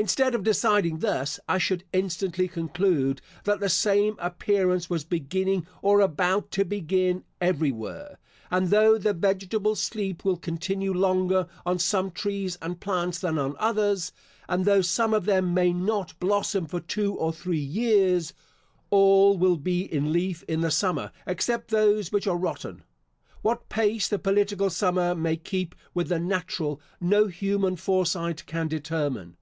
[0.00, 5.98] Instead of deciding thus, I should instantly conclude, that the same appearance was beginning, or
[6.00, 8.16] about to begin, every where;
[8.48, 13.56] and though the vegetable sleep will continue longer on some trees and plants than on
[13.58, 14.12] others,
[14.48, 18.32] and though some of them may not blossom for two or three years,
[18.90, 22.84] all will be in leaf in the summer, except those which are rotten.
[23.42, 29.34] What pace the political summer may keep with the natural, no human foresight can determine.